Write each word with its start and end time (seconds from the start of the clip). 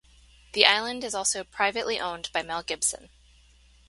The 0.53 0.65
island 0.65 1.03
is 1.03 1.13
also 1.13 1.43
privately 1.43 1.99
owned 1.99 2.31
by 2.33 2.41
Mel 2.41 2.63
Gibson. 2.63 3.11